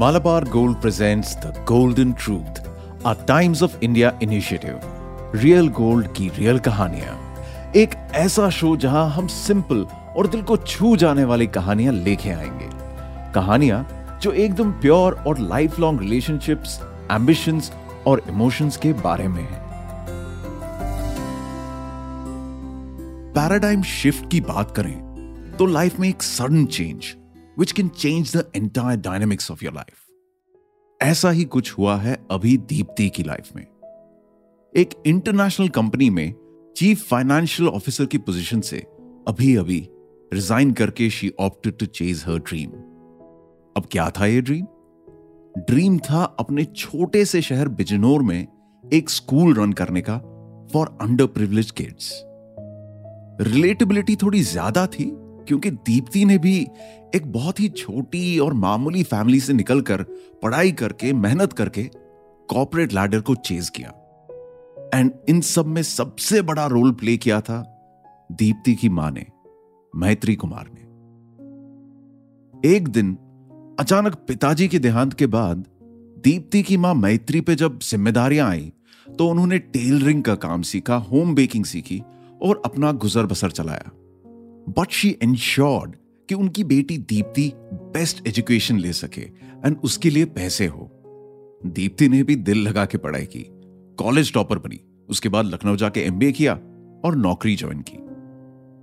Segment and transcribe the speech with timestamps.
[0.00, 2.60] Malabar Gold presents The Golden Truth,
[3.04, 4.78] a Times of India initiative.
[5.34, 7.16] Real gold की real कहानियाँ।
[7.76, 9.86] एक ऐसा show जहाँ हम सिंपल
[10.16, 12.68] और दिल को छू जाने वाली कहानियाँ लेके आएँगे।
[13.32, 13.82] कहानियाँ
[14.22, 16.80] जो एकदम प्योर और लाइफ लॉन्ग रिलेशनशिप्स
[17.12, 17.72] एम्बिशंस
[18.06, 19.62] और इमोशंस के बारे में है।
[23.32, 24.98] पैराडाइम शिफ्ट की बात करें
[25.58, 27.16] तो लाइफ में एक sudden change
[27.60, 29.94] which can change the entire dynamics of your life
[31.02, 33.66] ऐसा ही कुछ हुआ है अभी दीप्ति की लाइफ में।
[34.76, 36.34] एक इंटरनेशनल कंपनी में
[36.76, 38.78] चीफ फाइनेंशियल ऑफिसर की पोजीशन से
[39.28, 39.88] अभी अभी
[40.32, 42.70] रिजाइन करके she opted to chase her dream
[43.76, 44.64] अब क्या था ये ड्रीम
[45.58, 48.46] ड्रीम था अपने छोटे से शहर बिजनौर में
[48.92, 50.18] एक स्कूल रन करने का
[50.72, 52.22] for under privilege kids
[53.40, 56.58] relatability थोड़ी ज़्यादा थी क्योंकि दीप्ति ने भी
[57.14, 60.02] एक बहुत ही छोटी और मामूली फैमिली से निकलकर
[60.42, 61.82] पढ़ाई करके, मेहनत करके
[62.48, 63.88] कॉपरेट लैडर को चेज किया।
[64.94, 67.62] एंड इन सब में सबसे बड़ा रोल प्ले किया था
[68.32, 69.26] दीप्ति की माँ ने,
[69.96, 70.88] मैत्री कुमार ने।
[72.74, 73.12] एक दिन,
[73.80, 75.64] अचानक पिताजी के देहांत के बाद
[76.24, 78.72] दीप्ति की माँ मैत्री पे जब जिम्मेदारियाँ आई
[79.18, 82.02] तो उन्होंने टेलरिंग का काम सीखा होम बेकिंग सीखी
[82.42, 83.90] और अपना गुजर बसर चलाया।
[84.68, 85.96] बट शी इंश्योर्ड
[86.28, 89.22] कि उनकी बेटी दीप्ति बेस्ट एजुकेशन ले सके
[89.66, 90.90] एंड उसके लिए पैसे हो।
[91.66, 93.46] दीप्ति ने भी दिल लगा के पढ़ाई की।
[93.98, 96.54] कॉलेज टॉपर बनी। उसके बाद लखनऊ जाके एमबीए किया
[97.04, 97.96] और नौकरी ज्वाइन की।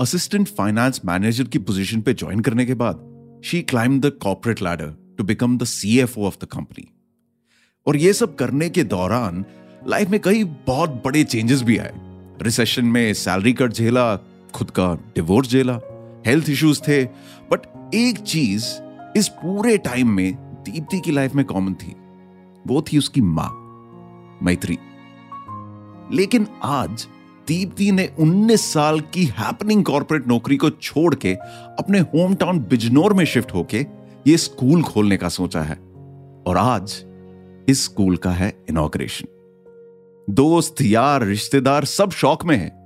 [0.00, 3.04] असिस्टेंट फाइनेंस मैनेजर की पोजीशन पे ज्वाइन करने के बाद
[3.44, 6.88] she climb the corporate ladder to become the CFO of the company
[7.86, 9.44] और ये सब करने के दौरान
[9.88, 11.92] लाइफ में कई बहुत बड़े चेंजेस भी आए।
[12.42, 14.14] रिसेशन में सैलरी कट झेला
[14.54, 15.80] खुद का डिवोर्स झेला
[16.26, 17.04] हेल्थ इश्यूज़ थे
[17.52, 18.64] बट एक चीज़
[19.16, 21.96] इस पूरे टाइम में दीप्ति की लाइफ में कॉमन थी,
[22.66, 23.50] वो थी उसकी माँ,
[24.42, 24.78] मैत्री।
[26.16, 27.08] लेकिन आज
[27.48, 31.34] दीप्ति ने 19 साल की हैपनिंग कॉर्पोरेट नौकरी को छोड़ के
[31.78, 33.86] अपने होम टाउन बिजनौर में शिफ्ट होके
[34.26, 35.74] ये स्कूल खोलने का सोचा है।
[36.46, 37.04] और आज
[37.68, 39.26] इस स्कूल का है इनॉग्रेशन
[40.30, 42.85] दोस्त, यार, रिश्तेदार सब शौक में है।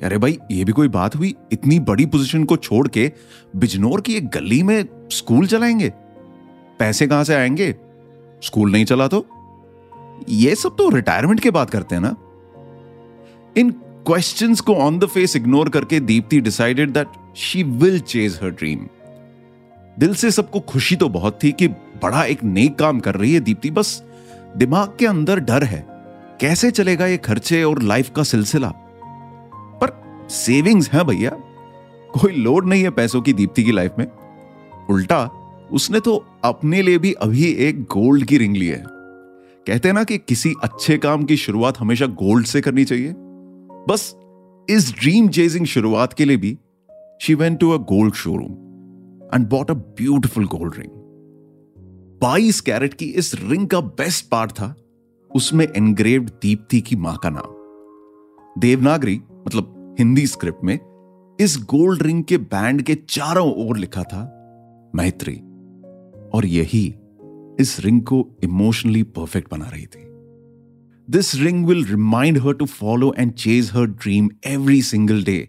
[0.00, 1.34] रहे, भाई, ये भी कोई बात हुई?
[1.52, 3.12] इतनी बड़ी पोजीशन को छोड़ के
[3.56, 5.92] बिजनौर की एक गली में स्कूल चलाएँगे?
[6.78, 7.76] पैसे कहाँ से आएँगे?
[8.42, 9.26] स्कूल नहीं चला तो?
[10.28, 12.16] ये सब तो रिटायरमेंट के बात करते हैं ना।
[13.56, 13.70] इन
[14.06, 18.78] क्वेश्चंस को ऑन द फेस इग्नोर करके Deepti decided that she will chase her dream
[19.98, 21.68] दिल से सबको खुशी तो बहुत थी कि
[22.02, 24.04] बड़ा एक नेक काम कर रही है दीप्ति बस
[24.56, 25.86] दिमाग के अंदर डर है।
[26.40, 28.72] कैसे चलेगा ये खर्चे और लाइफ का सिलसिला?
[30.30, 31.30] सेविंग्स है भैया।
[32.12, 34.06] कोई लोड नहीं है पैसों की दीप्ति की लाइफ में।
[34.90, 35.24] उल्टा,
[35.72, 38.84] उसने तो अपने लिए भी अभी एक गोल्ड की रिंग ली है।
[39.66, 43.14] कहते हैं ना कि किसी अच्छे काम की शुरुआत हमेशा गोल्ड से करनी चाहिए।
[43.88, 44.16] बस,
[44.70, 46.58] इस ड्रीम चेजिंग शुरुआत के लिए भी
[47.22, 48.52] she went to a gold showroom
[49.34, 50.90] and bought a beautiful gold ring
[52.22, 54.74] बाईस कैरेट की इस रिंग का बेस्ट पार्ट था,
[55.34, 60.78] उसमें एनग्रेव्ड दीप्ति की माँ का नाम। देवनागरी मतलब हिंदी स्क्रिप्ट में
[61.40, 64.22] इस गोल्ड रिंग के बैंड के चारों ओर लिखा था,
[64.94, 65.34] मैत्री।
[66.34, 66.94] और यही
[67.60, 70.04] इस रिंग को इमोशनली परफेक्ट बना रही थी।
[71.10, 75.48] This ring will remind her to follow and chase her dream every single day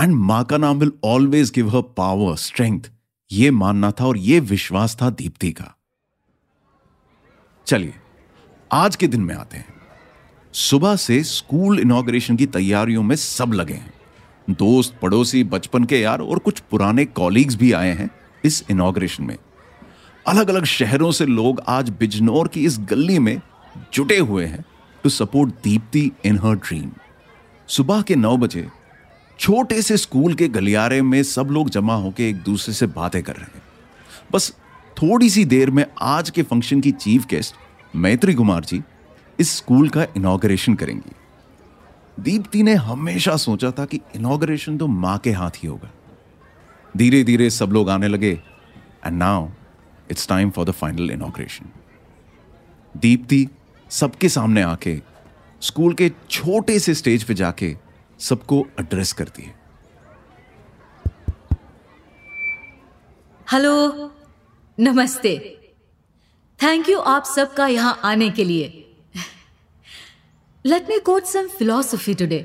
[0.00, 2.80] and माँ का नाम will always give her power strength
[3.32, 5.76] यह मानना था और यह विश्वास था दीप्ति का।
[7.66, 7.94] चलिए,
[8.72, 9.81] आज के दिन में आते हैं।
[10.54, 13.92] सुबह से स्कूल इनॉग्रेशन की तैयारियों में सब लगे हैं।
[14.50, 18.10] दोस्त पड़ोसी, बचपन के यार और कुछ पुराने कॉलीग्स भी आए हैं
[18.44, 19.36] इस इनॉग्रेशन में।
[20.26, 23.40] अलग अलग शहरों से लोग आज बिजनौर की इस गली में
[23.94, 24.64] जुटे हुए हैं
[25.04, 26.90] to support Deepti in her dream
[27.68, 28.68] सुबह के नौ बजे
[29.38, 33.32] छोटे से स्कूल के गलियारे में सब लोग जमा होकर एक दूसरे से बातें कर
[33.32, 33.62] रहे हैं।
[34.32, 34.52] बस
[34.96, 37.54] थोड़ी सी देर में आज के फ़ंक्शन की चीफ गेस्ट
[37.96, 38.82] मैत्री कुमार जी
[39.42, 41.12] इस स्कूल का इनॉग्रेशन करेंगी।
[42.18, 45.90] दीप्ति ने हमेशा सोचा था कि इनॉग्रेशन तो माँ के हाथ ही होगा।
[46.94, 48.30] धीरे धीरे सब लोग आने लगे
[49.06, 49.48] and now
[50.10, 51.70] it's time for the final inauguration
[52.94, 53.46] Deepti
[53.90, 55.00] सबके सामने आके
[55.62, 57.74] स्कूल के छोटे से स्टेज पे जाके
[58.20, 59.54] सबको एड्रेस करती है।
[63.46, 64.12] हेलो,
[64.78, 65.34] नमस्ते।
[66.60, 68.81] थैंक यू आप सबका यहाँ आने के लिए।
[70.64, 72.38] Let me quote some philosophy today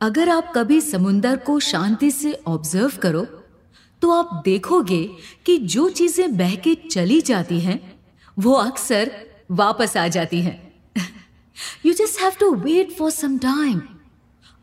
[0.00, 3.24] अगर आप कभी समुंदर को शांति से ऑब्ज़र्व करो
[4.02, 5.02] तो आप देखोगे
[5.46, 7.80] कि जो चीज़ें बह के चली जाती हैं,
[8.36, 9.10] वो अक्सर
[9.50, 10.56] वापस आ जाती हैं।
[11.86, 13.80] You just have to wait for some time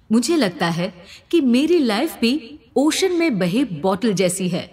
[0.10, 0.94] मुझे लगता है
[1.32, 4.70] कि मेरी लाइफ भी ओशन में बहे बॉटल जैसी है।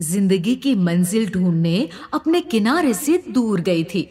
[0.00, 4.02] ज़िंदगी की मंजिल ढूँढने अपने किनारे से दूर गई थी,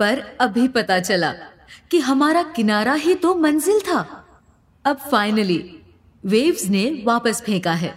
[0.00, 1.34] पर अभी पता चला।
[1.90, 4.00] कि हमारा किनारा ही तो मंजिल था।
[4.84, 5.58] अब फाइनली
[6.24, 7.94] वेव्स ने वापस फेंका है।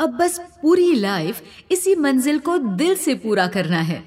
[0.00, 3.98] अब बस पूरी लाइफ इसी मंजिल को दिल से पूरा करना है।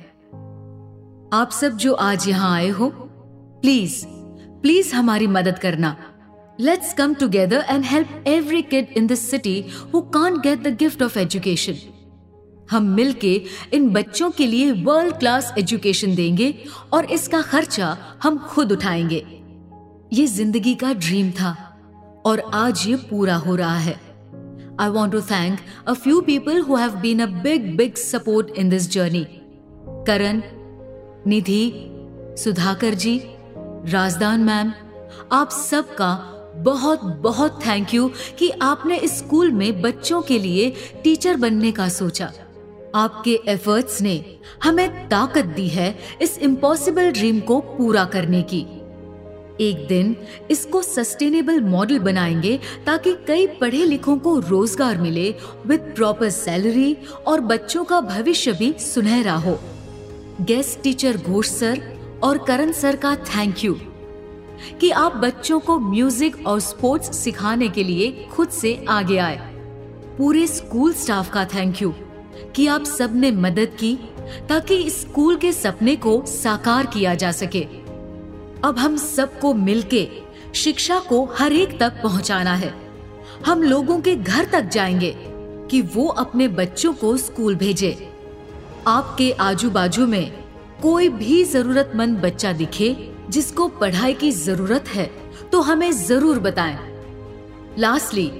[1.34, 4.06] आप सब जो आज यहाँ आए हो प्लीज़
[4.62, 5.96] प्लीज़ हमारी मदद करना।
[6.60, 9.64] Let's come together and help every kid in this city
[9.94, 11.78] who can't get the gift of education
[12.72, 13.42] हम मिलके
[13.74, 16.54] इन बच्चों के लिए वर्ल्ड क्लास एजुकेशन देंगे
[16.94, 19.26] और इसका खर्चा हम खुद उठाएँगे।
[20.14, 21.56] ये ज़िंदगी का ड्रीम था
[22.26, 24.00] और आज ये पूरा हो रहा है।
[24.80, 28.70] I want to thank a few people who have been a big big support in
[28.70, 29.26] this journey
[30.08, 30.42] Karan
[31.28, 31.72] Nidhi
[32.44, 33.22] Sudhakar ji
[33.86, 34.74] Rajdan ma'am
[35.32, 40.74] आप सबका बहुत बहुत थैंक यू कि आपने इस स्कूल में बच्चों के लिए
[41.04, 42.32] टीचर बनने का सोचा।
[42.96, 48.60] आपके एफर्ट्स ने हमें ताकत दी है इस इम्पॉसिबल ड्रीम को पूरा करने की।
[49.62, 50.16] एक दिन
[50.52, 55.30] इसको सस्टेनेबल मॉडल बनाएँगे ताकि कई पढ़े लिखों को रोज़गार मिले
[55.66, 56.96] विद प्रॉपर सैलरी
[57.28, 59.60] और बच्चों का भविष्य भी सुनहरा हो।
[60.42, 61.82] गेस्ट टीचर घोष सर
[62.24, 63.78] और करण सर का थैंक यू
[64.82, 69.38] कि आप बच्चों को म्यूज़िक और स्पोर्ट्स सिखाने के लिए खुद से आगे आए।
[70.18, 71.94] पूरे स्कूल स्टाफ का थैंक यू
[72.56, 73.94] कि आप सबने मदद की
[74.50, 77.62] ताकि इस स्कूल के सपने को साकार किया जा सके।
[78.64, 80.08] अब हम सबको मिलके
[80.56, 82.74] शिक्षा को हर एक तक पहुंचाना है।
[83.46, 85.14] हम लोगों के घर तक जाएँगे
[85.72, 87.92] कि वो अपने बच्चों को स्कूल भेजे।
[88.88, 90.32] आपके आजू बाजू में
[90.82, 92.96] कोई भी जरूरतमंद बच्चा दिखे
[93.30, 95.06] जिसको पढ़ाई की ज़रूरत है
[95.52, 96.78] तो हमें ज़रूर बताएँ।
[97.80, 98.32] लास्टली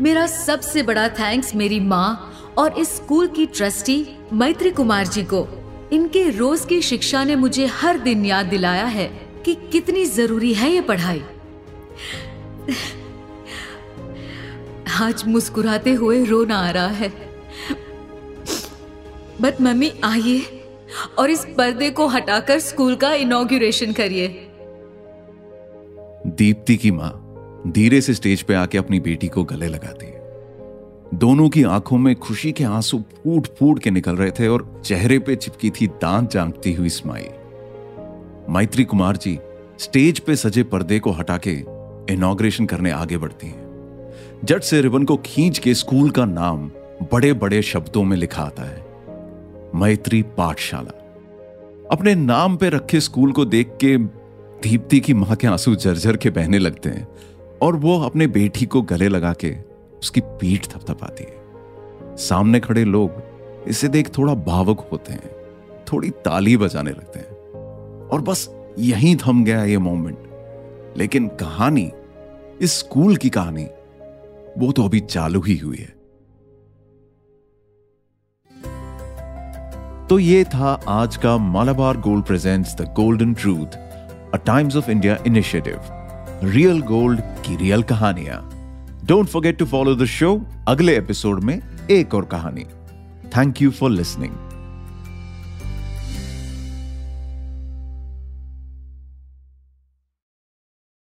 [0.00, 5.46] मेरा सबसे बड़ा थैंक्स मेरी माँ और इस स्कूल की ट्रस्टी मैत्री कुमार जी को।
[5.92, 9.06] इनके रोज की शिक्षा ने मुझे हर दिन याद दिलाया है
[9.44, 11.22] कि कितनी ज़रूरी है ये पढ़ाई।
[15.00, 17.12] आज मुस्कुराते हुए रोना आ रहा है।
[19.40, 20.64] बट मम्मी, आइए
[21.18, 24.28] और इस पर्दे को हटाकर स्कूल का इनॉग्रेशन करिए।
[26.26, 27.18] दीप्ति की माँ
[27.66, 30.11] धीरे से स्टेज पे आके अपनी बेटी को गले लगाती।
[31.14, 35.18] दोनों की आँखों में खुशी के आँसू फूट फूट के निकल रहे थे और चेहरे
[35.18, 37.28] पे चिपकी थी दांत जांकती हुई स्माइल।
[38.48, 39.38] मैत्री कुमार जी,
[39.78, 41.52] स्टेज पे सजे पर्दे को हटा के
[42.12, 43.68] इनॉग्रेशन करने आगे बढ़ती हैं।
[44.44, 46.70] जट से रिबन को खींच के स्कूल का नाम
[47.12, 48.86] बड़े बड़े शब्दों में लिखा आता है।
[49.74, 50.98] मैत्री पाठशाला।
[51.90, 53.98] अपने नाम पे रखे स्कूल को देख के
[54.68, 57.08] दीप्ति की माँ के आँसू जर्जर के बहने लगते हैं
[57.62, 59.71] और वो अपने बेटी को गले लगा के
[60.02, 61.42] उसकी पीठ थपथपाती है।
[62.16, 63.12] सामने खड़े लोग
[63.68, 65.30] इसे देख थोड़ा भावुक होते हैं,
[65.92, 67.28] थोड़ी ताली बजाने लगते हैं।
[68.08, 70.18] और बस यहीं थम गया ये मोमेंट।
[70.96, 71.92] लेकिन कहानी,
[72.60, 73.64] इस स्कूल की कहानी,
[74.58, 76.02] वो तो अभी चालू ही हुई है।
[80.06, 83.66] तो ये था आज का Malabar Gold presents the Golden Truth,
[84.34, 85.80] a Times of India initiative,
[86.44, 88.51] real gold की रियल कहानियाँ।
[89.04, 92.64] Don't forget to follow the show अगले एपिसोड में एक और कहानी.
[93.36, 94.32] Thank you for listening